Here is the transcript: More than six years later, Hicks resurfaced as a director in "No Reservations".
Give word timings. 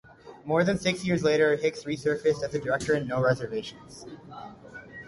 More 0.45 0.63
than 0.63 0.79
six 0.79 1.05
years 1.05 1.21
later, 1.23 1.55
Hicks 1.57 1.83
resurfaced 1.83 2.41
as 2.41 2.55
a 2.55 2.59
director 2.59 2.95
in 2.95 3.07
"No 3.07 3.21
Reservations". 3.21 4.07